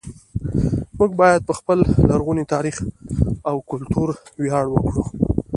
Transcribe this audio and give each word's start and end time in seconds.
موږ 0.97 1.11
باید 1.21 1.41
په 1.47 1.53
خپل 1.59 1.77
لرغوني 2.09 2.45
تاریخ 2.53 2.75
او 3.49 3.55
کلتور 3.71 4.09
ویاړ 4.41 4.65
وکړو 4.69 5.03